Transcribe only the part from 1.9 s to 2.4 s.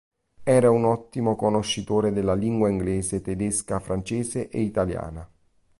della